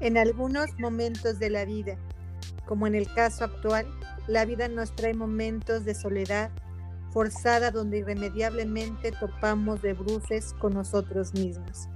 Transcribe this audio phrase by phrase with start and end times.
[0.00, 1.96] En algunos momentos de la vida,
[2.66, 3.86] como en el caso actual,
[4.26, 6.50] la vida nos trae momentos de soledad
[7.12, 11.88] forzada donde irremediablemente topamos de bruces con nosotros mismos.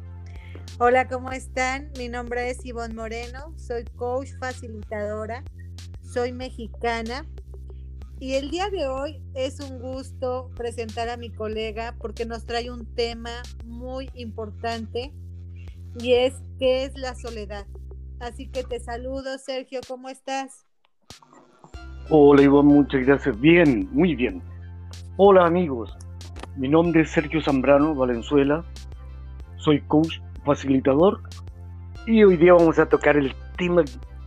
[0.78, 1.90] Hola, ¿cómo están?
[1.98, 5.44] Mi nombre es Ivonne Moreno, soy coach facilitadora,
[6.02, 7.26] soy mexicana
[8.18, 12.70] y el día de hoy es un gusto presentar a mi colega porque nos trae
[12.70, 15.12] un tema muy importante
[15.98, 17.66] y es qué es la soledad.
[18.20, 20.66] Así que te saludo, Sergio, ¿cómo estás?
[22.10, 23.40] Hola, Ivonne, muchas gracias.
[23.40, 24.42] Bien, muy bien.
[25.16, 25.96] Hola, amigos.
[26.56, 28.64] Mi nombre es Sergio Zambrano Valenzuela.
[29.56, 31.22] Soy coach facilitador
[32.06, 33.84] y hoy día vamos a tocar el tema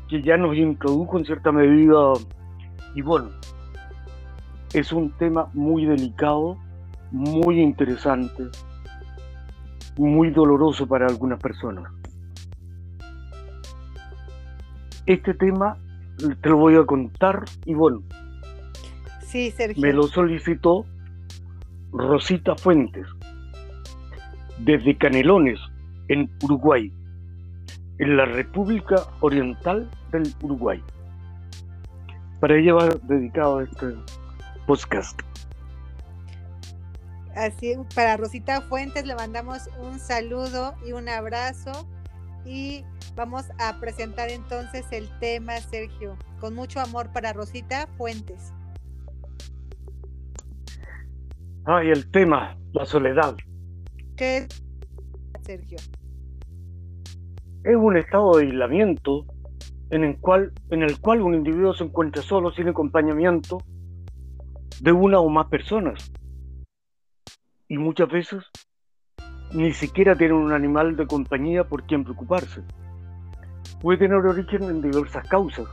[0.10, 2.14] que ya nos introdujo en cierta medida
[3.02, 3.32] bueno,
[4.74, 6.58] es un tema muy delicado,
[7.12, 8.44] muy interesante,
[9.98, 11.92] muy doloroso para algunas personas.
[15.06, 15.78] Este tema
[16.42, 18.02] te lo voy a contar y bueno,
[19.22, 19.82] sí, Sergio.
[19.82, 20.86] me lo solicitó
[21.92, 23.06] Rosita Fuentes
[24.60, 25.60] desde Canelones,
[26.08, 26.92] en Uruguay,
[28.00, 30.82] en la República Oriental del Uruguay.
[32.40, 33.96] Para ella va dedicado este
[34.66, 35.20] podcast.
[37.36, 41.88] Así, para Rosita Fuentes le mandamos un saludo y un abrazo
[42.46, 42.84] y
[43.16, 48.54] vamos a presentar entonces el tema, Sergio, con mucho amor para Rosita Fuentes.
[51.66, 53.36] Ay, el tema, la soledad.
[54.18, 54.64] ¿Qué es,
[55.42, 55.78] Sergio?
[57.64, 59.26] Es un estado de aislamiento
[59.90, 63.60] en el, cual, en el cual un individuo se encuentra solo, sin acompañamiento
[64.82, 66.12] de una o más personas.
[67.70, 68.44] Y muchas veces
[69.54, 72.64] ni siquiera tiene un animal de compañía por quien preocuparse.
[73.84, 75.68] Puede tener origen en diversas causas,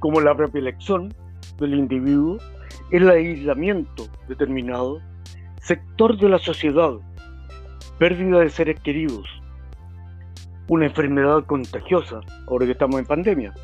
[0.00, 1.14] como la propia elección
[1.58, 2.38] del individuo,
[2.90, 5.00] el aislamiento determinado,
[5.60, 6.94] sector de la sociedad,
[8.00, 9.28] pérdida de seres queridos,
[10.66, 13.54] una enfermedad contagiosa, ahora que estamos en pandemia,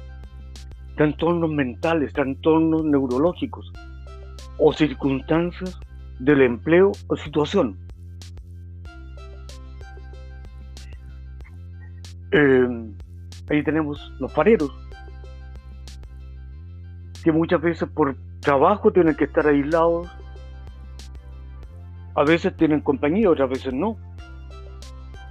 [0.94, 3.72] trastornos mentales, trastornos neurológicos
[4.58, 5.80] o circunstancias
[6.20, 7.76] del empleo o situación.
[12.30, 12.85] Eh,
[13.48, 14.70] ahí tenemos los fareros,
[17.22, 20.08] que muchas veces por trabajo tienen que estar aislados,
[22.14, 23.96] a veces tienen compañía, otras veces no,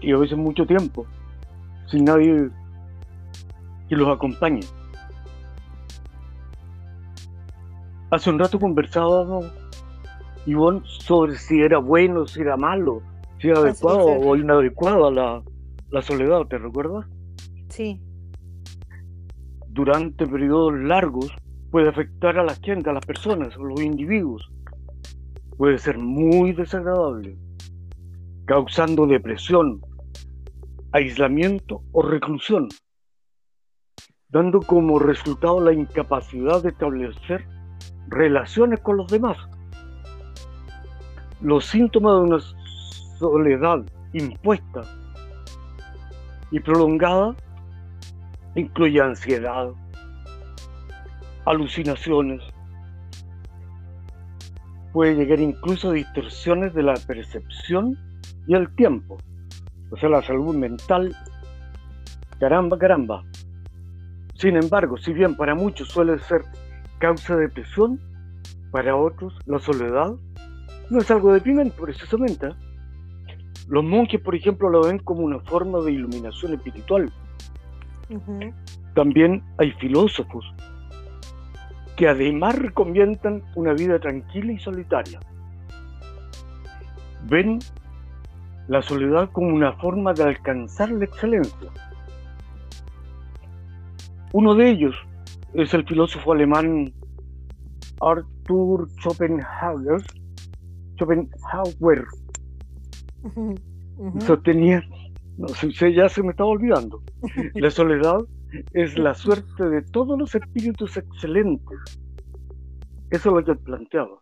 [0.01, 1.05] y a veces mucho tiempo,
[1.87, 2.49] sin nadie
[3.89, 4.61] que los acompañe.
[8.11, 9.51] Hace un rato conversábamos,
[10.45, 13.01] Ivonne, sobre si era bueno, si era malo,
[13.39, 15.43] si era adecuado o inadecuado a la,
[15.89, 17.05] la soledad, ¿te recuerdas?
[17.69, 17.99] Sí.
[19.75, 21.35] Durante periodos largos
[21.69, 24.49] puede afectar a la gente, a las personas, a los individuos.
[25.57, 27.37] Puede ser muy desagradable,
[28.45, 29.81] causando depresión,
[30.93, 32.69] aislamiento o reclusión,
[34.29, 37.45] dando como resultado la incapacidad de establecer
[38.07, 39.35] relaciones con los demás.
[41.41, 42.39] Los síntomas de una
[43.19, 43.83] soledad
[44.13, 44.83] impuesta
[46.49, 47.35] y prolongada
[48.55, 49.69] incluye ansiedad,
[51.45, 52.41] alucinaciones,
[54.93, 57.97] puede llegar incluso a distorsiones de la percepción
[58.47, 59.17] y el tiempo,
[59.91, 61.15] o sea, la salud mental,
[62.39, 63.23] caramba, caramba.
[64.35, 66.43] Sin embargo, si bien para muchos suele ser
[66.99, 67.99] causa de depresión,
[68.71, 70.13] para otros la soledad
[70.89, 72.49] no es algo deprimente precisamente.
[73.67, 77.11] Los monjes, por ejemplo, lo ven como una forma de iluminación espiritual.
[78.93, 80.45] También hay filósofos
[81.97, 85.19] que además recomiendan una vida tranquila y solitaria.
[87.29, 87.59] Ven
[88.67, 91.69] la soledad como una forma de alcanzar la excelencia.
[94.33, 94.95] Uno de ellos
[95.53, 96.91] es el filósofo alemán
[98.01, 100.03] Arthur Schopenhauer.
[100.97, 102.05] Schopenhauer
[104.19, 104.83] sostenía,
[105.37, 107.01] no sé, ya se me estaba olvidando,
[107.55, 108.19] la soledad
[108.73, 111.77] es la suerte de todos los espíritus excelentes.
[113.11, 114.19] Eso es lo que planteaba.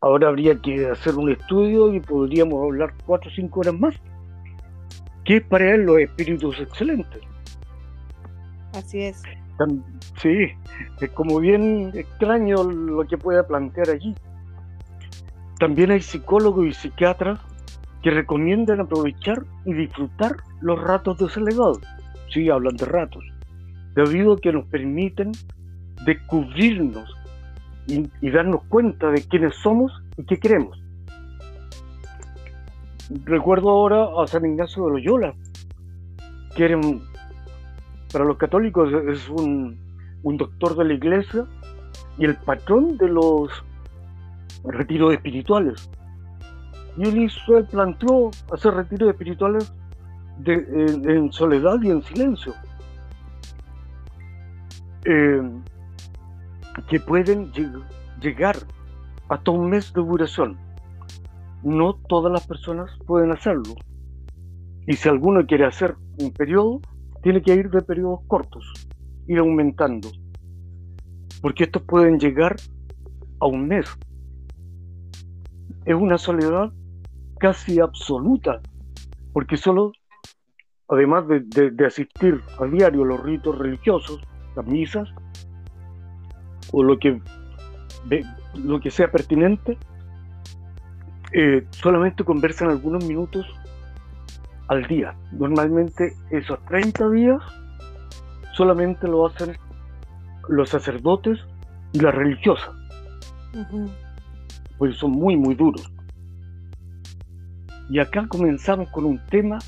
[0.00, 3.94] Ahora habría que hacer un estudio y podríamos hablar cuatro o cinco horas más.
[5.24, 7.22] ¿Qué es para él los espíritus excelentes?
[8.74, 9.22] Así es.
[10.20, 10.48] Sí,
[11.00, 14.14] es como bien extraño lo que pueda plantear allí.
[15.58, 17.40] También hay psicólogos y psiquiatras
[18.06, 21.72] que recomiendan aprovechar y disfrutar los ratos de soledad.
[22.32, 23.24] Sí, hablan de ratos.
[23.96, 25.32] Debido a que nos permiten
[26.04, 27.12] descubrirnos
[27.88, 30.80] y, darnos cuenta de quiénes somos y qué queremos.
[33.24, 35.34] Recuerdo ahora a San Ignacio de Loyola,
[36.54, 36.78] que
[38.12, 39.76] para los católicos es un
[40.22, 41.44] doctor de la iglesia
[42.18, 43.50] y el patrón de los
[44.62, 45.90] retiros espirituales.
[46.96, 49.72] Y él hizo, él planteó hacer retiros espirituales
[50.44, 52.54] en, soledad y en silencio.
[55.04, 55.42] Eh,
[56.88, 57.52] que pueden
[58.20, 58.56] llegar
[59.28, 60.56] hasta un mes de duración.
[61.62, 63.74] No todas las personas pueden hacerlo.
[64.86, 66.80] Y si alguno quiere hacer un periodo,
[67.22, 68.88] tiene que ir de periodos cortos,
[69.26, 70.08] ir aumentando.
[71.42, 72.56] Porque estos pueden llegar
[73.40, 73.86] a un mes.
[75.84, 76.72] Es una soledad
[77.38, 78.60] casi absoluta,
[79.32, 79.92] porque solo,
[80.88, 84.20] además de, asistir a diario a los ritos religiosos,
[84.54, 85.08] las misas,
[86.72, 87.20] o lo que,
[88.54, 89.78] lo que sea pertinente,
[91.32, 93.46] eh, solamente conversan algunos minutos
[94.68, 95.14] al día.
[95.32, 97.42] Normalmente esos 30 días
[98.52, 99.56] solamente lo hacen
[100.48, 101.38] los sacerdotes
[101.92, 102.70] y las religiosas.
[104.78, 105.90] Pues son muy, muy duros.
[107.88, 109.58] Y acá comenzamos con un tema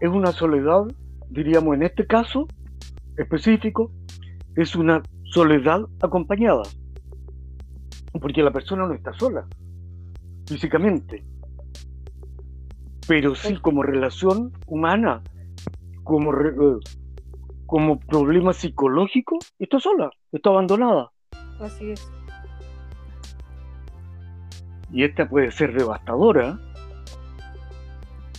[0.00, 0.84] es una soledad,
[1.28, 2.46] diríamos en este caso
[3.16, 3.90] específico,
[4.56, 6.62] es una soledad acompañada.
[8.20, 9.46] Porque la persona no está sola,
[10.46, 11.24] físicamente.
[13.06, 15.22] Pero sí como relación humana,
[16.02, 16.78] como, eh,
[17.66, 21.10] como problema psicológico, está sola, está abandonada.
[21.60, 22.10] Así es.
[24.92, 26.58] Y esta puede ser devastadora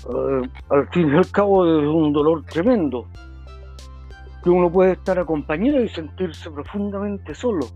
[0.10, 3.08] eh, al fin y al cabo es un dolor tremendo,
[4.44, 7.68] que uno puede estar acompañado y sentirse profundamente solo,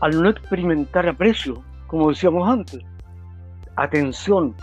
[0.00, 2.80] al no experimentar aprecio, como decíamos antes,
[3.76, 4.54] atención,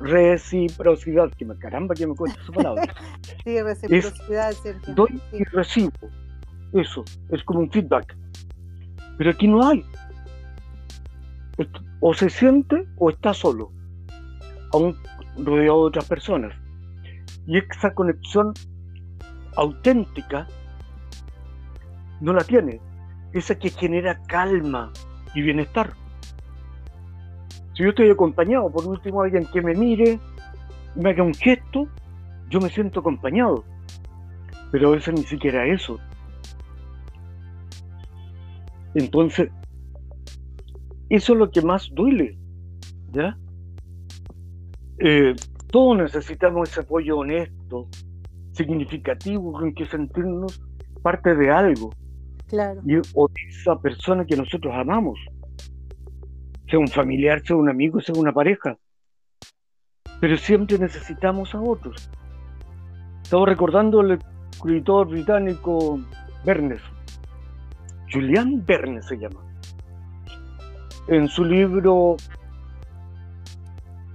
[0.00, 2.94] reciprocidad, que me caramba que me cuesta esa palabra.
[3.44, 4.54] sí, reciprocidad,
[4.94, 5.90] Doy y recibo,
[6.72, 8.16] eso, es como un feedback.
[9.18, 9.84] Pero aquí no hay.
[12.00, 13.70] O se siente o está solo.
[14.72, 14.96] Aún
[15.36, 16.54] rodeado de otras personas.
[17.46, 18.52] Y esa conexión
[19.56, 20.46] auténtica
[22.20, 22.80] no la tiene.
[23.32, 24.92] Esa que genera calma
[25.34, 25.94] y bienestar.
[27.74, 30.20] Si yo estoy acompañado, por último, alguien que me mire,
[30.94, 31.88] me haga un gesto,
[32.50, 33.64] yo me siento acompañado.
[34.70, 35.98] Pero a veces ni siquiera eso.
[38.94, 39.50] Entonces,
[41.08, 42.38] eso es lo que más duele,
[43.12, 43.36] ¿ya?
[45.04, 45.34] Eh,
[45.72, 47.88] todos necesitamos ese apoyo honesto,
[48.52, 50.62] significativo, en que sentirnos
[51.02, 51.90] parte de algo.
[52.46, 52.82] Claro.
[53.14, 55.18] o de esa persona que nosotros amamos.
[56.68, 58.76] Sea un familiar, sea un amigo, sea una pareja.
[60.20, 62.10] Pero siempre necesitamos a otros.
[63.22, 64.18] Estaba recordando el
[64.52, 65.98] escritor británico
[66.44, 66.82] Bernes.
[68.12, 69.40] Julian Bernes se llama.
[71.08, 72.16] En su libro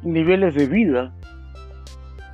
[0.04, 1.14] Niveles de vida,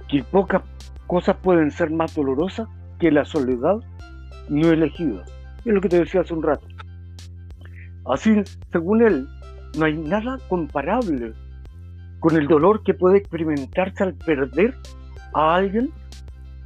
[0.09, 0.61] que pocas
[1.07, 2.67] cosas pueden ser más dolorosas
[2.99, 3.77] que la soledad
[4.49, 5.23] no elegida.
[5.65, 6.67] Es lo que te decía hace un rato.
[8.05, 9.27] Así, según él,
[9.77, 11.33] no hay nada comparable
[12.19, 14.75] con el dolor que puede experimentarse al perder
[15.33, 15.89] a alguien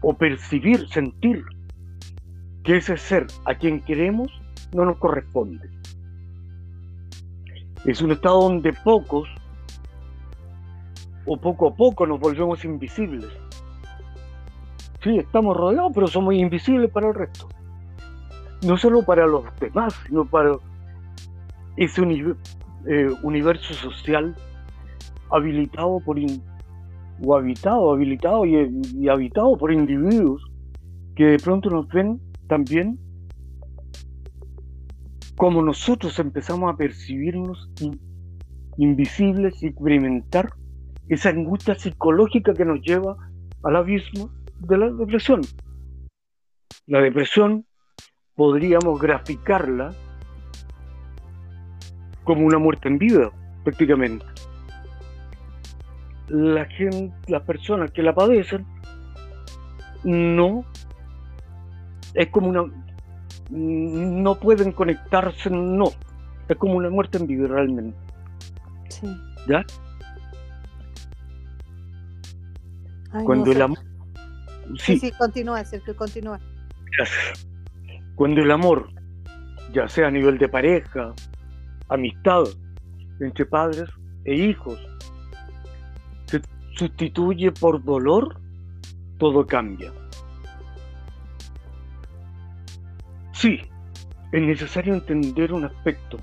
[0.01, 1.44] o percibir, sentir
[2.63, 4.30] que ese ser a quien queremos
[4.74, 5.70] no nos corresponde.
[7.86, 9.27] Es un estado donde pocos
[11.28, 13.28] o poco a poco nos volvemos invisibles.
[15.04, 17.48] Sí, estamos rodeados, pero somos invisibles para el resto.
[18.66, 20.58] No solo para los demás, sino para
[21.76, 22.02] ese
[22.88, 24.36] eh, universo social
[25.30, 26.18] habilitado por
[27.24, 30.44] o habitado, habilitado y, habitado por individuos
[31.16, 33.00] que de pronto nos ven también
[35.36, 37.70] como nosotros empezamos a percibirnos
[38.78, 40.50] invisibles y experimentar
[41.10, 43.16] esa angustia psicológica que nos lleva
[43.64, 45.42] al abismo de la depresión.
[46.86, 47.66] La depresión
[48.36, 49.94] podríamos graficarla
[52.24, 53.32] como una muerte en vida,
[53.64, 54.26] prácticamente
[56.30, 58.66] la gente, las personas que la padecen,
[60.04, 60.66] no
[62.14, 62.66] es como una
[63.50, 65.92] no pueden conectarse, no.
[66.50, 67.98] Es como una muerte en vida realmente.
[68.90, 69.08] Sí.
[69.48, 69.66] ¿Ya?
[73.12, 73.80] Cuando el amor.
[74.78, 75.00] Sí.
[75.00, 76.40] sí, continúa, Sergio, continúa.
[76.98, 77.48] Gracias.
[78.16, 78.90] Cuando el amor,
[79.72, 81.14] ya sea a nivel de pareja,
[81.90, 82.44] amistad,
[83.20, 83.90] entre padres
[84.26, 84.80] e hijos,
[86.76, 88.40] sustituye por dolor,
[89.18, 89.92] todo cambia.
[93.32, 93.62] Sí,
[94.32, 96.18] es necesario entender un aspecto.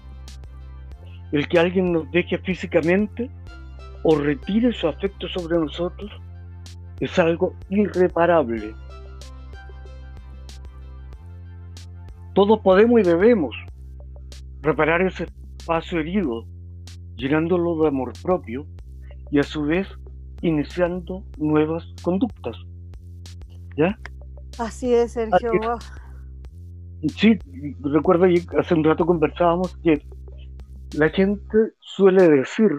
[1.33, 3.31] El que alguien nos deje físicamente
[4.03, 6.11] o retire su afecto sobre nosotros
[7.05, 8.75] es algo irreparable.
[12.35, 13.55] Todos podemos y debemos
[14.63, 16.47] reparar ese espacio herido,
[17.17, 18.67] llenándolo de amor propio
[19.31, 19.87] y a su vez
[20.41, 22.57] iniciando nuevas conductas.
[23.77, 23.99] ¿Ya?
[24.59, 25.51] Así es, Sergio.
[27.17, 27.39] Sí,
[27.81, 28.25] recuerdo
[28.59, 30.03] hace un rato conversábamos que
[30.97, 32.71] la gente suele decir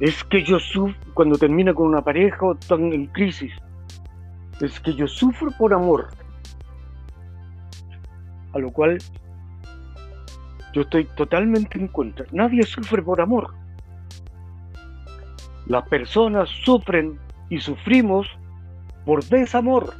[0.00, 3.52] es que yo sufro cuando termina con una pareja o están en crisis.
[4.60, 6.08] Es que yo sufro por amor.
[8.52, 8.98] A lo cual
[10.72, 12.26] yo estoy totalmente en contra.
[12.32, 13.54] Nadie sufre por amor.
[15.66, 18.28] Las personas sufren y sufrimos
[19.04, 19.94] por desamor,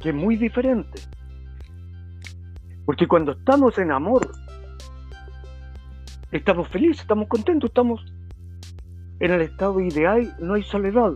[0.00, 1.00] que es muy diferente.
[2.84, 4.30] Porque cuando estamos en amor,
[6.30, 8.04] estamos felices, estamos contentos, estamos
[9.20, 11.12] en el estado ideal, no hay soledad.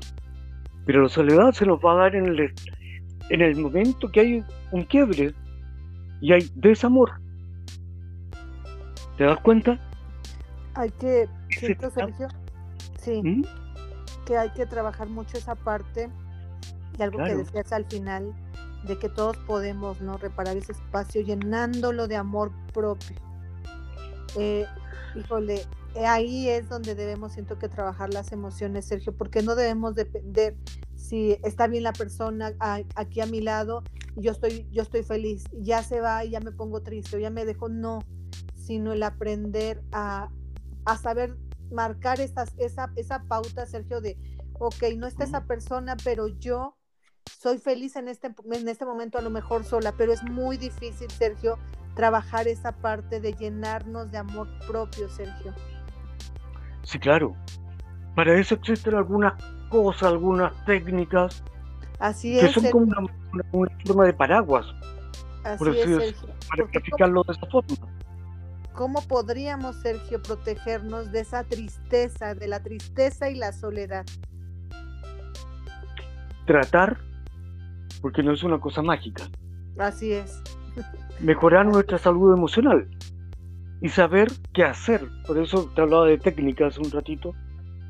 [0.87, 2.55] Pero la soledad se nos va a dar en el,
[3.29, 5.35] en el momento que hay un quiebre
[6.21, 7.13] y hay desamor.
[9.17, 9.79] ¿Te das cuenta?
[10.75, 12.29] Hay que, siento, Sergio,
[12.99, 13.45] sí, ¿Mm?
[14.25, 16.09] que hay que trabajar mucho esa parte
[16.99, 18.33] y algo que decías al final
[18.87, 23.17] de que todos podemos no reparar ese espacio llenándolo de amor propio.
[24.39, 24.65] Eh,
[25.15, 25.63] híjole,
[26.07, 30.57] ahí es donde debemos, siento que trabajar las emociones, Sergio, porque no debemos depender
[30.97, 32.55] si está bien la persona
[32.95, 33.83] aquí a mi lado
[34.17, 37.31] yo estoy, yo estoy feliz, ya se va y ya me pongo triste o ya
[37.31, 38.01] me dejo, no,
[38.55, 40.31] sino el aprender a,
[40.85, 41.37] a saber
[41.71, 44.19] marcar esa, esa pauta, Sergio, de,
[44.59, 46.77] ok, no está esa persona, pero yo
[47.39, 51.11] soy feliz en este, en este momento a lo mejor sola, pero es muy difícil,
[51.11, 51.59] Sergio,
[51.95, 55.55] trabajar esa parte de llenarnos de amor propio, Sergio.
[56.91, 57.37] Sí, claro.
[58.17, 61.45] Para eso existen algunas cosas, algunas técnicas.
[62.01, 62.53] Así que es.
[62.53, 62.85] son como
[63.33, 64.67] una, forma de paraguas.
[65.45, 66.29] Así es, Sergio.
[66.49, 67.77] Para explicarlo de esa forma.
[68.73, 74.05] ¿Cómo podríamos, Sergio, protegernos de esa tristeza, de la tristeza y la soledad?
[76.45, 76.99] Tratar,
[78.03, 79.29] porque no es una cosa mágica.
[79.79, 80.43] Así es.
[81.21, 82.89] Mejorar nuestra salud emocional
[83.81, 85.03] y saber qué hacer.
[85.27, 87.35] Por eso te hablaba de técnicas hace un ratito.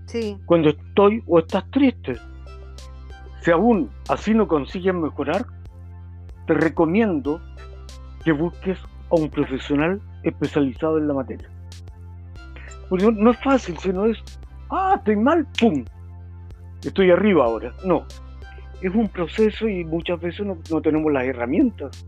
[0.06, 0.38] Sí.
[0.47, 2.16] Cuando estoy o estás triste.
[3.42, 5.47] Si aún así no consigues mejorar,
[6.47, 7.40] te recomiendo
[8.25, 8.78] que busques
[9.11, 11.49] a un profesional especializado en la materia.
[12.88, 14.18] Porque no, es fácil, sino es,
[14.68, 15.85] ah, estoy mal, ¡pum!
[16.85, 17.73] Estoy arriba ahora.
[17.85, 18.04] No,
[18.82, 22.04] es un proceso y muchas veces no, no tenemos las herramientas.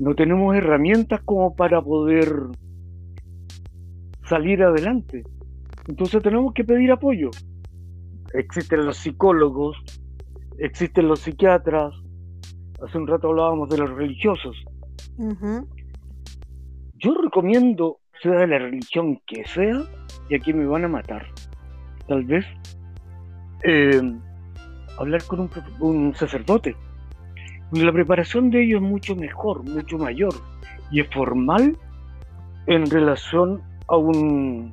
[0.00, 2.30] No tenemos herramientas como para poder
[4.28, 5.24] salir adelante.
[5.88, 7.30] Entonces tenemos que pedir apoyo.
[8.34, 9.76] Existen los psicólogos,
[10.58, 11.94] existen los psiquiatras.
[12.82, 14.56] Hace un rato hablábamos de los religiosos.
[16.98, 19.82] Yo recomiendo, sea de la religión que sea,
[20.28, 21.26] y aquí me van a matar,
[22.08, 22.44] tal vez,
[23.64, 24.02] eh,
[24.98, 25.50] hablar con un,
[25.80, 26.76] un sacerdote.
[27.72, 30.32] La preparación de ellos es mucho mejor, mucho mayor,
[30.90, 31.76] y es formal
[32.66, 34.72] en relación a un,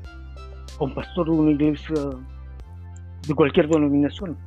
[0.80, 1.96] a un pastor de una iglesia
[3.28, 4.38] de cualquier denominación.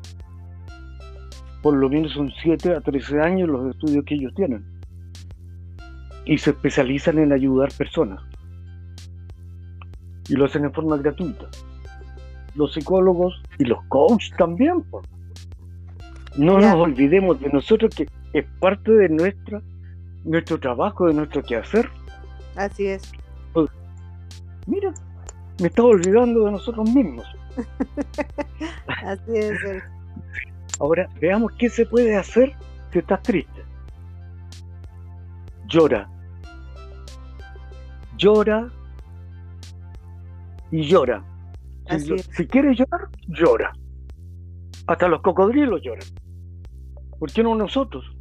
[1.60, 4.64] Por lo menos son 7 a 13 años los estudios que ellos tienen.
[6.24, 8.22] Y se especializan en ayudar personas.
[10.28, 11.46] Y lo hacen en forma gratuita.
[12.54, 14.84] Los psicólogos y los coaches también.
[16.36, 18.06] No nos olvidemos de nosotros que
[18.38, 19.62] es parte de nuestra,
[20.24, 21.88] nuestro trabajo, de nuestro quehacer.
[22.54, 23.10] Así es.
[23.54, 23.70] Pues,
[24.66, 24.92] mira,
[25.60, 27.26] me estaba olvidando de nosotros mismos.
[28.86, 29.58] Así es.
[30.78, 32.54] Ahora, veamos qué se puede hacer
[32.92, 33.64] si estás triste.
[35.68, 36.06] Llora.
[38.18, 38.68] Llora
[40.70, 41.24] y llora.
[41.88, 43.72] Si, si, quieres llorar, llora.
[44.86, 46.06] Hasta los cocodrilos lloran.
[47.18, 48.15] ¿Por qué no nosotros?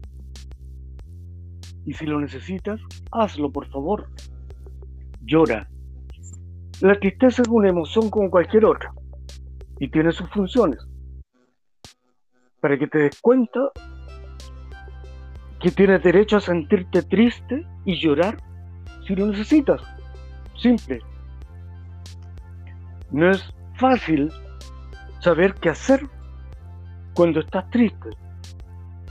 [1.86, 4.10] Y si lo necesitas, hazlo, por favor.
[5.22, 5.68] Llora.
[6.82, 8.92] La tristeza es una emoción como cualquier otra
[9.80, 10.80] y tiene sus funciones.
[12.60, 13.72] Para que te des cuenta
[15.62, 18.38] que tienes derecho a sentirte triste y llorar
[19.08, 19.82] si lo necesitas.
[20.58, 21.00] Simple.
[23.12, 24.32] No es fácil
[25.20, 26.08] saber qué hacer
[27.14, 28.10] cuando estás triste.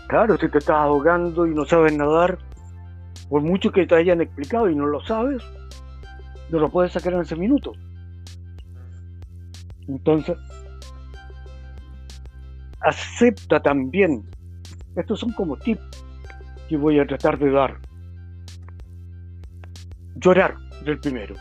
[0.08, 2.38] Claro, si te estás ahogando y no sabes nadar,
[3.28, 5.42] por mucho que te hayan explicado y no lo sabes,
[6.50, 7.72] no lo puedes sacar en ese minuto.
[9.88, 10.36] Entonces,
[12.80, 14.24] acepta también.
[14.96, 16.04] Estos son como tips
[16.68, 17.80] que voy a tratar de dar.
[20.16, 21.34] Llorar del primero.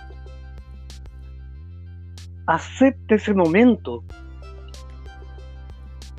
[2.47, 4.03] Acepta ese momento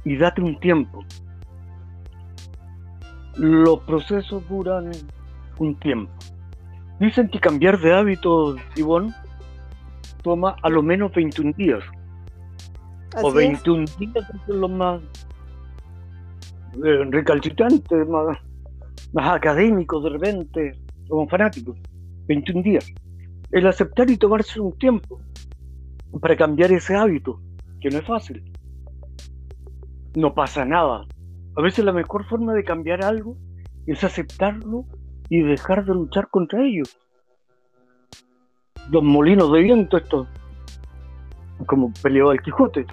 [0.04, 1.04] y date un tiempo.
[3.36, 4.92] Los procesos duran
[5.58, 6.12] un tiempo.
[7.00, 9.12] Dicen que cambiar de hábito, Ivonne,
[10.22, 11.82] toma a lo menos 21 días.
[13.22, 15.02] o 21 días son los más
[16.82, 18.38] eh, más,
[19.12, 20.72] más académicos de repente,
[21.08, 21.76] como fanáticos.
[22.26, 22.86] 21 días.
[23.52, 25.20] El aceptar y tomarse un tiempo
[26.20, 27.40] para cambiar ese hábito,
[27.80, 28.42] que no es fácil.
[30.14, 31.06] No pasa nada.
[31.56, 33.36] A veces la mejor forma de cambiar algo
[33.86, 34.86] es aceptarlo
[35.34, 36.96] y dejar de luchar contra ellos.
[38.88, 40.28] Los molinos de viento, esto,
[41.66, 42.86] como peleó el Quijote.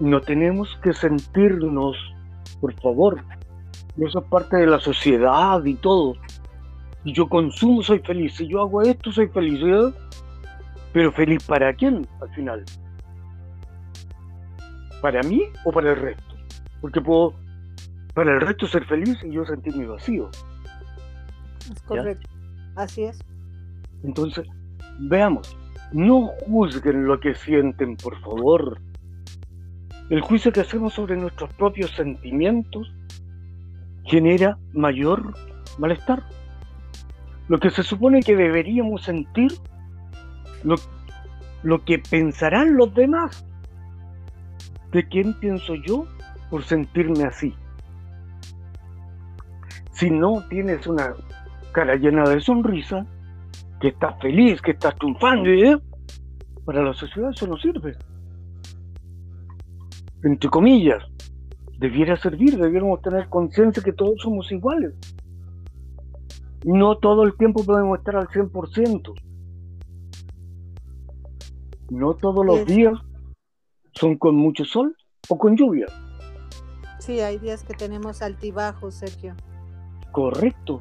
[0.00, 1.96] No tenemos que sentirnos,
[2.60, 3.22] por favor,
[3.98, 6.14] eso es parte de la sociedad y todo.
[7.04, 8.34] Si yo consumo, soy feliz.
[8.34, 9.60] Si yo hago esto, soy feliz.
[10.92, 12.64] Pero feliz para quién al final?
[15.00, 16.34] ¿Para mí o para el resto?
[16.80, 17.32] Porque puedo
[18.12, 20.30] para el resto ser feliz y yo sentirme vacío.
[21.70, 22.28] Es correcto.
[22.76, 23.18] Así es.
[24.02, 24.46] Entonces,
[25.00, 25.56] veamos,
[25.92, 28.80] no juzguen lo que sienten, por favor.
[30.10, 32.92] El juicio que hacemos sobre nuestros propios sentimientos
[34.04, 35.34] genera mayor
[35.78, 36.22] malestar.
[37.48, 39.52] Lo que se supone que deberíamos sentir,
[40.62, 40.76] lo,
[41.62, 43.46] lo que pensarán los demás.
[44.92, 46.06] ¿De quién pienso yo
[46.50, 47.54] por sentirme así?
[49.92, 51.14] Si no tienes una
[51.74, 53.04] cara llena de sonrisa,
[53.80, 55.76] que estás feliz, que estás triunfando, ¿eh?
[56.64, 57.96] para la sociedad eso no sirve.
[60.22, 61.02] Entre comillas,
[61.78, 64.94] debiera servir, debiéramos tener conciencia que todos somos iguales.
[66.64, 69.12] No todo el tiempo podemos estar al 100%.
[71.90, 72.94] No todos los días
[73.92, 74.96] son con mucho sol
[75.28, 75.86] o con lluvia.
[77.00, 79.34] Sí, hay días que tenemos altibajos, Sergio.
[80.12, 80.80] Correcto.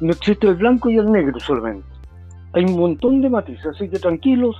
[0.00, 1.86] No existe el blanco y el negro solamente.
[2.52, 4.56] Hay un montón de matices, así que tranquilos,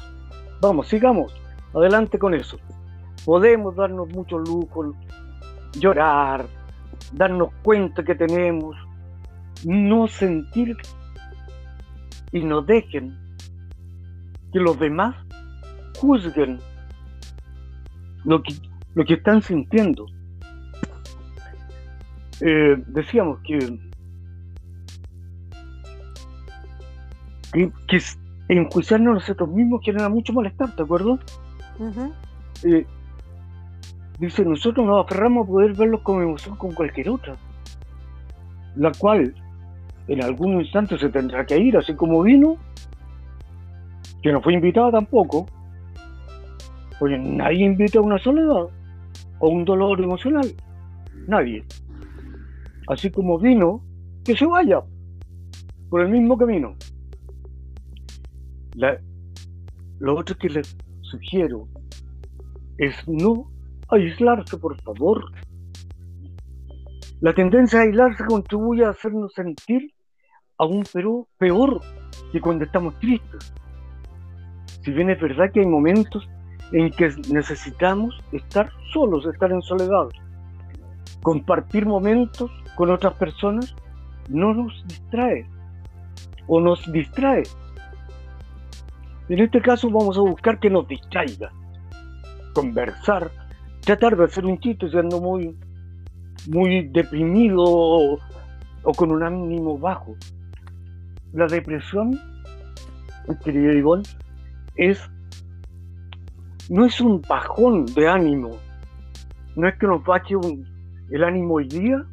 [0.61, 1.33] vamos, sigamos,
[1.75, 2.59] adelante con eso.
[3.25, 4.95] Podemos darnos mucho lujo,
[5.79, 6.47] llorar,
[7.13, 8.77] darnos cuenta que tenemos
[9.65, 10.77] no sentir
[12.33, 13.17] y no dejen
[14.53, 15.15] que los demás
[15.99, 16.59] juzguen
[18.25, 18.55] lo que,
[18.95, 20.07] lo que están sintiendo.
[22.41, 23.79] Eh, decíamos que,
[27.55, 28.01] que,
[28.49, 31.19] enjuiciarnos a nosotros mismos genera mucho malestar, ¿de acuerdo?
[32.63, 32.87] Eh,
[34.19, 37.37] dice, nosotros nos aferramos a poder verlos como emoción con cualquier otra,
[38.77, 39.35] la cual
[40.09, 42.57] en algún instante se tendrá que ir, así como vino,
[44.23, 45.47] que no fue invitada tampoco,
[46.99, 48.67] porque nadie invita a una soledad
[49.39, 50.47] o un dolor emocional,
[51.27, 51.65] nadie.
[52.89, 53.81] Así como vino,
[54.25, 54.83] que se vaya
[55.89, 56.75] por el mismo camino.
[58.75, 61.69] Lo otro que les sugiero
[62.79, 63.51] es no
[63.89, 65.31] aislarse, por favor.
[67.21, 69.93] La tendencia a aislarse contribuye a hacernos sentir
[70.59, 71.81] aún pero peor
[72.33, 73.53] que cuando estamos tristes.
[74.83, 76.29] Si bien es verdad que hay momentos
[76.73, 80.09] en que necesitamos estar solos, estar en soledad,
[81.23, 83.75] compartir momentos con otras personas
[84.29, 85.47] no nos distrae
[86.47, 87.45] o nos distrae.
[89.29, 91.51] En este caso vamos a buscar que nos distraiga,
[92.55, 93.31] conversar,
[93.81, 95.57] tratar de hacer un chiste siendo muy,
[96.49, 98.19] muy deprimido o,
[98.97, 100.15] con un ánimo bajo.
[101.33, 102.21] La depresión,
[103.43, 104.05] querido Ivonne,
[104.77, 105.01] es
[106.69, 108.51] no es un bajón de ánimo,
[109.57, 110.35] no es que nos baje
[111.11, 112.05] el ánimo hoy día,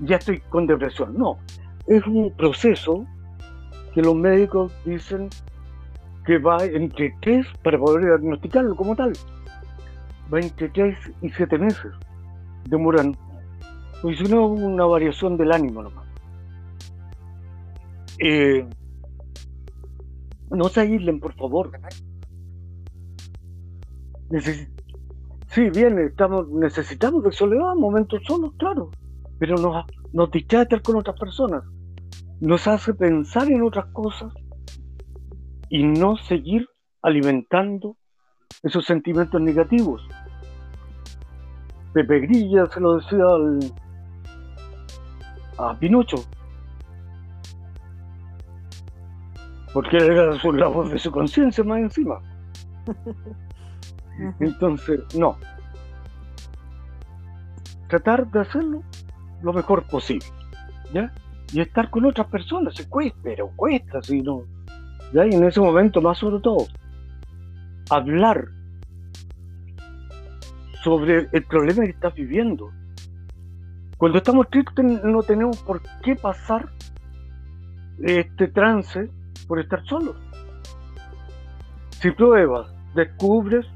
[0.00, 1.38] ya estoy con depresión, no,
[1.86, 3.06] es un proceso
[3.98, 5.28] que los médicos dicen
[6.24, 9.12] que va entre tres, para poder diagnosticarlo como tal,
[10.32, 10.70] va entre
[11.20, 11.90] y siete meses,
[12.68, 13.16] demoran,
[14.00, 16.06] pues si no una variación del ánimo nomás.
[18.20, 18.64] Eh,
[20.50, 21.72] no se aíslen, por favor.
[25.48, 28.92] sí, bien, estamos, necesitamos de soledad, momentos solos, claro,
[29.40, 31.64] pero nos, nos distrae estar con otras personas,
[32.40, 34.32] nos hace pensar en otras cosas
[35.68, 36.68] y no seguir
[37.02, 37.96] alimentando
[38.62, 40.02] esos sentimientos negativos.
[41.92, 43.58] Pepe Grilla se lo decía al,
[45.58, 46.16] a Pinocho,
[49.72, 52.20] porque era la voz de su conciencia más encima.
[54.40, 55.36] Entonces, no.
[57.88, 58.82] Tratar de hacerlo
[59.42, 60.26] lo mejor posible,
[60.92, 61.12] ¿ya?
[61.52, 64.42] Y estar con otras personas, se cuesta, pero cuesta, si no.
[65.12, 65.24] ¿ya?
[65.24, 66.66] En ese momento, más sobre todo,
[67.90, 68.48] hablar
[70.82, 72.70] sobre el problema que estás viviendo.
[73.96, 76.70] Cuando estamos tristes no tenemos por qué pasar
[78.00, 79.10] este trance
[79.48, 80.14] por estar solo.
[82.00, 83.66] Si pruebas, descubres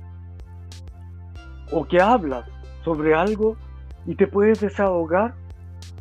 [1.72, 2.48] o que hablas
[2.84, 3.56] sobre algo
[4.06, 5.34] y te puedes desahogar,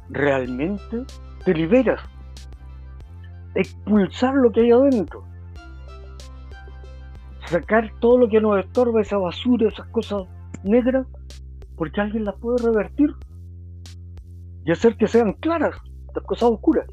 [0.10, 1.04] realmente
[1.44, 2.02] te liberas.
[3.56, 5.24] Expulsar lo que hay adentro.
[7.48, 10.24] Sacar todo lo que nos estorba, esa basura, esas cosas
[10.64, 11.06] negras,
[11.76, 13.14] porque alguien las puede revertir
[14.66, 15.76] y hacer que sean claras,
[16.16, 16.88] las cosas oscuras.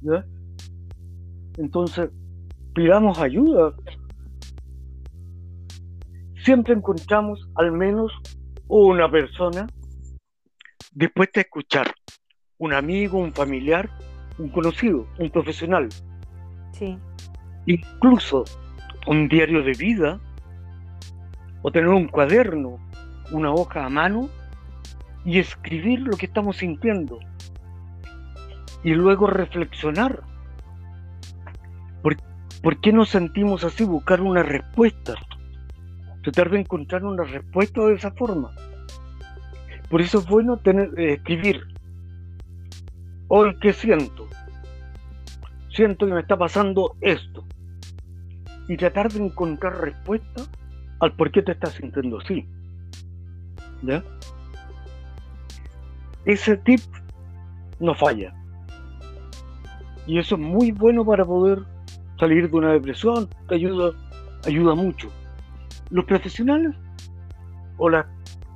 [0.00, 0.24] ¿Ya?
[1.58, 2.10] Entonces,
[2.74, 3.74] pidamos ayuda.
[6.44, 8.12] Siempre encontramos al menos
[8.68, 9.66] una persona
[10.92, 11.94] dispuesta a escuchar.
[12.64, 13.90] Un amigo, un familiar,
[14.38, 15.88] un conocido, un profesional.
[16.72, 16.98] Sí.
[17.66, 18.44] Incluso
[19.06, 20.20] un diario de vida
[21.62, 22.78] o tener un cuaderno,
[23.32, 24.28] una hoja a mano
[25.24, 27.18] y escribir lo que estamos sintiendo.
[28.82, 30.22] Y luego reflexionar
[32.64, 33.84] ¿Por qué nos sentimos así?
[33.84, 35.16] Buscar una respuesta.
[36.22, 38.52] Tratar de encontrar una respuesta de esa forma.
[39.90, 41.73] Por eso es bueno tener, eh, escribir.
[43.28, 44.28] Hoy, ¿qué siento?
[45.70, 47.44] Siento que me está pasando esto.
[48.68, 50.42] Y tratar de encontrar respuesta
[51.00, 52.46] al por qué te estás sintiendo así.
[53.82, 54.02] ¿Ya?
[56.26, 56.80] Ese tip
[57.80, 58.34] no falla.
[60.06, 61.60] Y eso es muy bueno para poder
[62.18, 63.92] salir de una depresión, te ayuda,
[64.46, 65.08] ayuda mucho.
[65.90, 66.74] Los profesionales
[67.78, 68.06] o las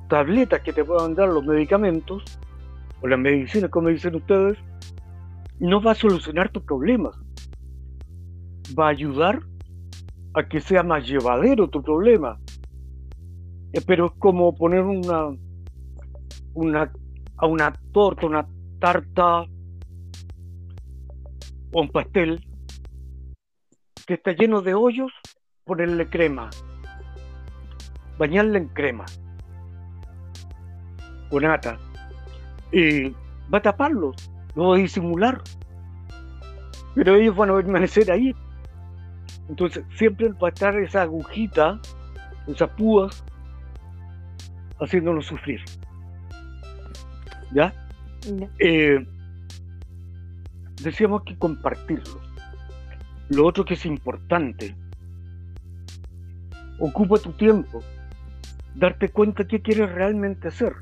[0.09, 2.23] tabletas que te puedan dar los medicamentos
[3.01, 4.57] o las medicinas, como dicen ustedes,
[5.59, 7.15] no va a solucionar tus problemas.
[8.77, 9.41] Va a ayudar
[10.33, 12.39] a que sea más llevadero tu problema.
[13.73, 15.29] Eh, pero es como poner una,
[16.53, 16.91] una,
[17.37, 18.47] a una torta, una
[18.79, 19.41] tarta
[21.71, 22.45] o un pastel
[24.07, 25.11] que está lleno de hoyos,
[25.65, 26.49] ponerle crema,
[28.17, 29.05] bañarle en crema,
[31.29, 31.77] con nata,
[32.71, 33.09] y
[33.51, 34.13] va a taparlo,
[34.55, 35.41] lo va a disimular,
[36.95, 38.35] pero ellos van a permanecer ahí.
[39.47, 41.79] Entonces siempre va a estar esa agujita,
[42.47, 43.23] esas púas,
[44.79, 45.61] haciéndonos sufrir.
[47.51, 47.73] ¿Ya?
[48.59, 49.05] Eh,
[50.83, 52.21] decíamos que compartirlo.
[53.29, 54.75] Lo otro que es importante,
[56.79, 57.81] ocupa tu tiempo,
[58.75, 60.73] darte cuenta qué quieres realmente hacer.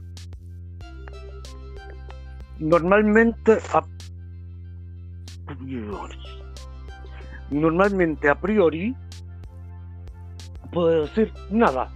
[2.60, 3.84] Normalmente a
[5.46, 6.18] priori,
[7.52, 8.96] normalmente a priori
[10.72, 11.90] puedo decir nada.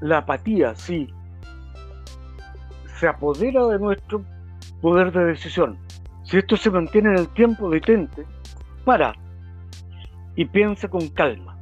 [0.00, 1.08] La apatía, sí,
[2.98, 4.24] se apodera de nuestro
[4.80, 5.78] poder de decisión.
[6.24, 8.26] Si esto se mantiene en el tiempo, detente,
[8.84, 9.14] para
[10.34, 11.58] y piensa con calma.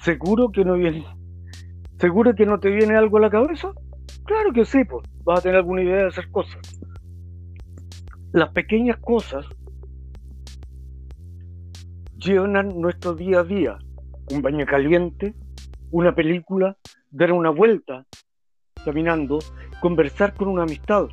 [0.00, 1.06] ¿Seguro que no viene?
[1.98, 3.72] ¿Seguro que no te viene algo a la cabeza?
[4.26, 6.80] Claro que sí, pues vas a tener alguna idea de hacer cosas.
[8.32, 9.46] Las pequeñas cosas
[12.16, 13.78] llenan nuestro día a día.
[14.32, 15.34] Un baño caliente,
[15.92, 16.76] una película,
[17.12, 18.04] dar una vuelta
[18.84, 19.38] caminando,
[19.80, 21.06] conversar con una amistad,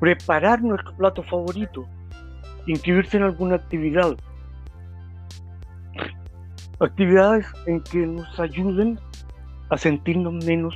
[0.00, 1.86] preparar nuestro plato favorito,
[2.66, 4.16] inscribirse en alguna actividad.
[6.80, 8.98] Actividades en que nos ayuden
[9.68, 10.74] a sentirnos menos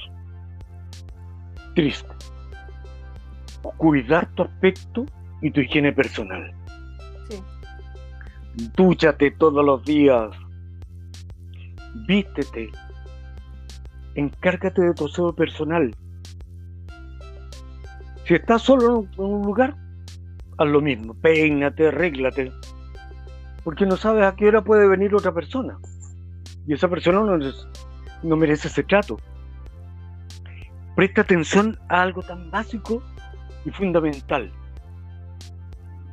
[1.75, 2.33] tristes.
[3.77, 5.07] Cuidar tu aspecto
[5.41, 6.55] y tu higiene personal.
[7.29, 7.43] Sí.
[8.77, 10.31] Dúchate todos los días.
[12.07, 12.71] Vístete.
[14.15, 15.95] Encárgate de tu aseo personal.
[18.27, 19.77] Si estás solo en un lugar,
[20.57, 22.53] haz lo mismo, peínate, arréglate,
[23.65, 25.79] porque no sabes a qué hora puede venir otra persona.
[26.67, 27.39] Y esa persona no,
[28.23, 29.19] no merece ese trato.
[30.97, 33.03] Presta atención a algo tan básico
[33.65, 34.53] y fundamental.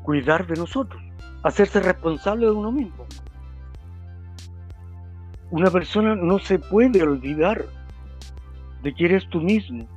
[0.03, 1.01] Cuidar de nosotros,
[1.43, 3.05] hacerse responsable de uno mismo.
[5.51, 7.65] Una persona no se puede olvidar
[8.81, 9.87] de que eres tú mismo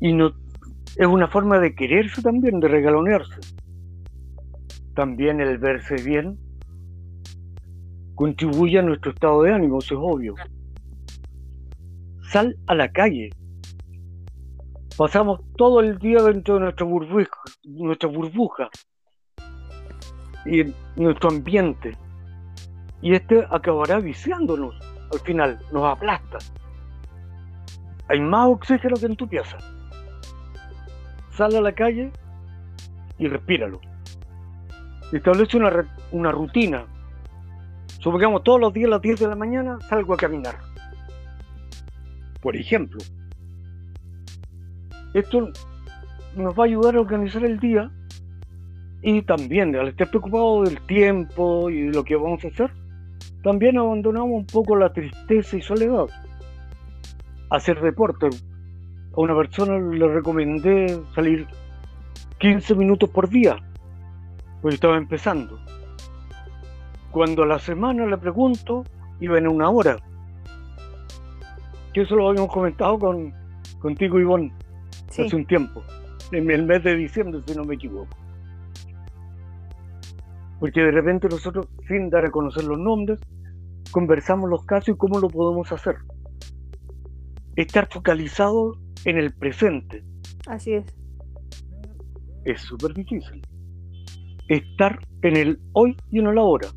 [0.00, 0.32] y no
[0.96, 3.40] es una forma de quererse también, de regalonearse.
[4.94, 6.38] También el verse bien
[8.14, 10.34] contribuye a nuestro estado de ánimo, eso es obvio.
[12.30, 13.30] Sal a la calle.
[14.96, 18.70] Pasamos todo el día dentro de nuestra burbuja,
[20.46, 20.64] y
[20.96, 21.96] nuestro ambiente.
[23.02, 24.74] Y este acabará viciándonos
[25.12, 26.38] al final, nos aplasta.
[28.08, 29.58] Hay más oxígeno que en tu pieza
[31.30, 32.10] sale a la calle
[33.18, 33.80] y respíralo.
[35.12, 36.86] Establece una, una rutina.
[38.00, 40.65] Supongamos todos los días a las 10 de la mañana salgo a caminar.
[42.40, 42.98] Por ejemplo.
[45.14, 45.50] Esto
[46.36, 47.90] nos va a ayudar a organizar el día
[49.02, 52.70] y también al estar preocupado del tiempo y lo que vamos a hacer,
[53.42, 56.06] también abandonamos un poco la tristeza y soledad.
[57.50, 58.28] Hacer deporte,
[59.16, 61.46] a una persona le recomendé salir
[62.38, 63.56] 15 minutos por día,
[64.60, 65.58] porque estaba empezando.
[67.12, 68.84] Cuando a la semana le pregunto,
[69.20, 69.96] iba en una hora.
[71.96, 73.32] Que eso lo habíamos comentado con,
[73.78, 74.52] contigo, Ivonne,
[75.08, 75.82] hace un tiempo,
[76.30, 78.14] en el mes de diciembre, si no me equivoco.
[80.60, 83.18] Porque de repente nosotros, sin dar a conocer los nombres,
[83.92, 85.96] conversamos los casos y cómo lo podemos hacer.
[87.56, 90.04] Estar focalizado en el presente.
[90.46, 90.84] Así es.
[92.44, 93.40] Es súper difícil.
[94.48, 96.68] Estar en el hoy y en el ahora.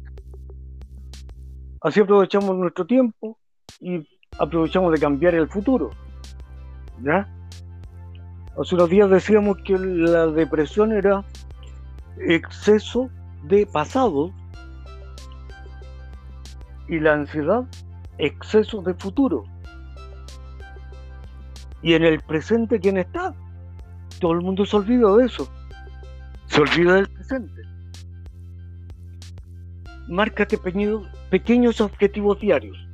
[1.82, 3.38] Así aprovechamos nuestro tiempo
[3.82, 4.08] y
[4.40, 5.92] aprovechamos de cambiar el futuro.
[7.04, 7.28] ¿Ya?
[8.60, 11.24] Hace unos días decíamos que la depresión era
[12.18, 13.10] exceso
[13.44, 14.34] de pasado
[16.88, 17.66] y la ansiedad
[18.18, 19.44] exceso de futuro.
[21.82, 23.34] Y en el presente, ¿quién está?
[24.20, 25.48] Todo el mundo se olvida de eso.
[26.48, 27.62] Se olvida del presente.
[30.10, 32.89] Márcate pequeños, pequeños objetivos diarios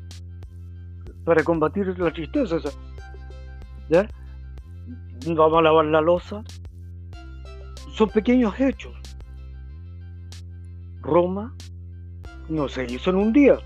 [1.26, 2.58] para combatir la tristeza.
[3.90, 4.08] ¿Ya?
[5.28, 6.44] Vamos a lavar la losa.
[7.94, 8.94] Son pequeños hechos.
[11.02, 11.54] Roma
[12.50, 13.58] no se hizo en un día.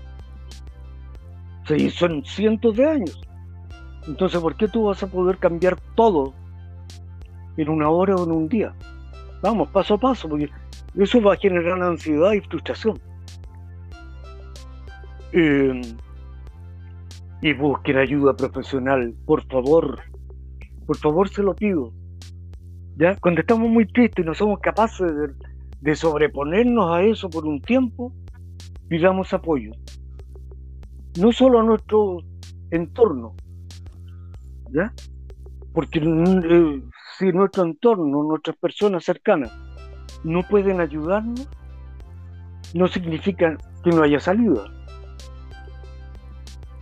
[1.66, 3.20] Se hizo en cientos de años
[4.08, 6.34] Entonces, ¿por qué tú vas a poder cambiar todo
[7.56, 8.74] en una hora o en un día?
[9.42, 10.50] Vamos, paso a paso, porque
[10.96, 12.98] eso va a generar ansiedad y frustración.
[15.32, 15.80] Eh,
[17.42, 19.98] y busquen ayuda profesional, por favor.
[20.86, 21.92] Por favor, se lo pido.
[22.96, 23.16] ¿Ya?
[23.16, 25.10] Cuando estamos muy tristes y no somos capaces
[25.80, 28.12] de, sobreponernos a eso por un tiempo,
[28.88, 29.72] pidamos apoyo.
[31.18, 32.18] No solo a nuestro
[32.70, 33.34] entorno,
[34.70, 34.92] ¿ya?
[35.72, 36.82] Porque eh,
[37.18, 39.50] si nuestro entorno, nuestras personas cercanas,
[40.22, 41.48] no pueden ayudarnos,
[42.74, 44.64] no significa que no haya salida.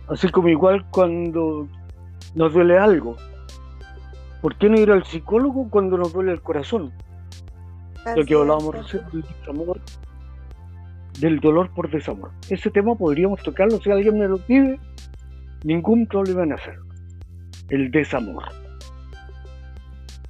[0.09, 1.67] Así como igual cuando
[2.33, 3.15] nos duele algo.
[4.41, 6.91] ¿Por qué no ir al psicólogo cuando nos duele el corazón?
[8.15, 9.79] Lo que hablábamos recién del desamor,
[11.19, 12.31] del dolor por desamor.
[12.49, 14.79] Ese tema podríamos tocarlo si alguien me lo pide,
[15.63, 16.85] ningún problema en hacerlo.
[17.69, 18.43] El desamor.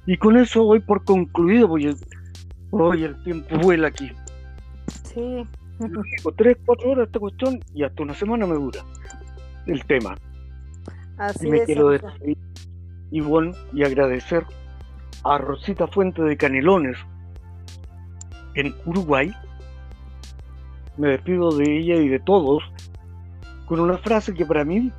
[0.04, 1.94] Y con eso voy por concluido, porque
[2.70, 4.10] hoy el tiempo vuela aquí.
[5.04, 5.46] Sí.
[6.36, 8.80] tres, cuatro horas esta cuestión y hasta una semana me dura
[9.66, 10.16] el tema.
[11.18, 12.38] Así y me quiero despedir
[13.18, 14.44] bueno, y agradecer
[15.24, 16.96] a Rosita Fuente de Canelones
[18.54, 19.32] en Uruguay.
[20.96, 22.62] Me despido de ella y de todos
[23.66, 24.92] con una frase que para mí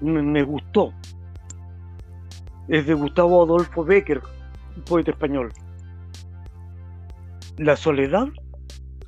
[0.00, 0.92] me, gustó.
[2.68, 4.20] Es de Gustavo Adolfo Becker,
[4.76, 5.52] un poeta español.
[7.58, 8.28] La soledad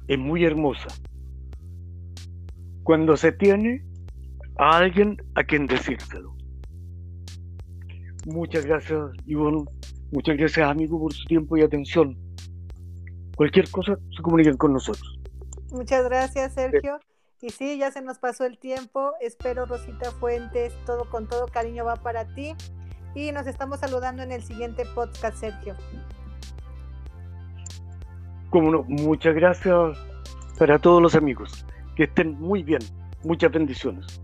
[0.09, 0.89] es muy hermosa.
[2.83, 3.85] Cuando se tiene
[4.59, 6.35] a alguien a quien decírselo.
[8.27, 9.65] Muchas gracias, Ivonne.
[10.13, 12.17] Muchas gracias, amigo, por su tiempo y atención.
[13.37, 15.19] Cualquier cosa, se comuniquen con nosotros.
[15.71, 17.01] Muchas gracias, Sergio.
[17.41, 19.13] Y sí, ya se nos pasó el tiempo.
[19.21, 22.55] Espero, Rosita Fuentes, todo con todo cariño va para ti.
[23.15, 25.75] Y nos estamos saludando en el siguiente podcast, Sergio.
[28.51, 29.99] Como no, muchas gracias
[30.59, 31.67] para todos los amigos.
[31.97, 32.81] Que estén muy bien.
[33.25, 34.21] Muchas bendiciones.